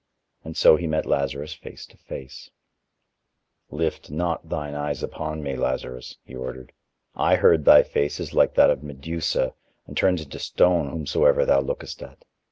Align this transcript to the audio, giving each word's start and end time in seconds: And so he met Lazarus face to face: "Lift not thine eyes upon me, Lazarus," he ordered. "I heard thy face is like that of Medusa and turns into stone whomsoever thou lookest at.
And 0.43 0.57
so 0.57 0.77
he 0.77 0.87
met 0.87 1.05
Lazarus 1.05 1.53
face 1.53 1.85
to 1.85 1.95
face: 1.95 2.49
"Lift 3.69 4.09
not 4.09 4.49
thine 4.49 4.73
eyes 4.73 5.03
upon 5.03 5.43
me, 5.43 5.55
Lazarus," 5.55 6.17
he 6.25 6.33
ordered. 6.33 6.73
"I 7.13 7.35
heard 7.35 7.65
thy 7.65 7.83
face 7.83 8.19
is 8.19 8.33
like 8.33 8.55
that 8.55 8.71
of 8.71 8.81
Medusa 8.81 9.53
and 9.85 9.95
turns 9.95 10.23
into 10.23 10.39
stone 10.39 10.89
whomsoever 10.89 11.45
thou 11.45 11.59
lookest 11.61 12.01
at. 12.01 12.25